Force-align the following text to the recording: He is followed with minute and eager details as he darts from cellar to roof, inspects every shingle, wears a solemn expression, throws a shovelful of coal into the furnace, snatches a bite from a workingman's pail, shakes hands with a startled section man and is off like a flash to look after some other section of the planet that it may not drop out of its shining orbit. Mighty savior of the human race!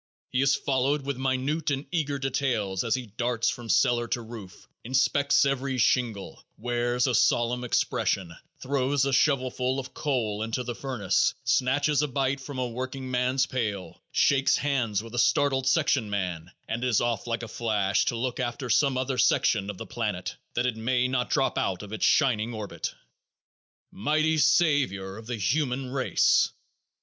He 0.31 0.41
is 0.41 0.55
followed 0.55 1.03
with 1.05 1.17
minute 1.17 1.69
and 1.69 1.85
eager 1.91 2.17
details 2.17 2.83
as 2.83 2.95
he 2.95 3.05
darts 3.05 3.49
from 3.51 3.69
cellar 3.69 4.07
to 4.07 4.23
roof, 4.23 4.67
inspects 4.83 5.45
every 5.45 5.77
shingle, 5.77 6.43
wears 6.57 7.05
a 7.05 7.13
solemn 7.13 7.63
expression, 7.63 8.33
throws 8.59 9.05
a 9.05 9.13
shovelful 9.13 9.79
of 9.79 9.93
coal 9.93 10.41
into 10.41 10.63
the 10.63 10.73
furnace, 10.73 11.35
snatches 11.43 12.01
a 12.01 12.07
bite 12.07 12.39
from 12.39 12.57
a 12.57 12.67
workingman's 12.67 13.45
pail, 13.45 14.01
shakes 14.11 14.57
hands 14.57 15.03
with 15.03 15.13
a 15.13 15.19
startled 15.19 15.67
section 15.67 16.09
man 16.09 16.49
and 16.67 16.83
is 16.83 16.99
off 16.99 17.27
like 17.27 17.43
a 17.43 17.47
flash 17.47 18.05
to 18.05 18.15
look 18.15 18.39
after 18.39 18.71
some 18.71 18.97
other 18.97 19.19
section 19.19 19.69
of 19.69 19.77
the 19.77 19.85
planet 19.85 20.35
that 20.55 20.65
it 20.65 20.75
may 20.77 21.07
not 21.07 21.29
drop 21.29 21.59
out 21.59 21.83
of 21.83 21.93
its 21.93 22.05
shining 22.07 22.55
orbit. 22.55 22.95
Mighty 23.91 24.39
savior 24.39 25.15
of 25.17 25.27
the 25.27 25.37
human 25.37 25.91
race! 25.91 26.49